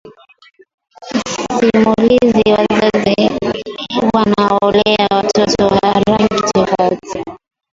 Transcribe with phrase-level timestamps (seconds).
[1.47, 3.15] Simulizi Wazazi
[4.13, 7.23] Wanaolea Watoto wa Rangi Tofauti